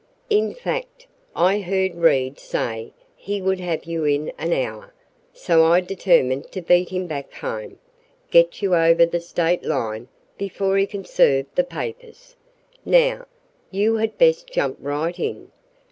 [0.31, 1.05] In fact,
[1.35, 4.95] I heard Reed say he would have you in an hour,
[5.31, 7.77] so I determined to beat him back home
[8.31, 10.07] get you over the State line
[10.39, 12.35] before he can serve the papers.
[12.83, 13.27] Now,
[13.69, 15.51] you had best jump right in.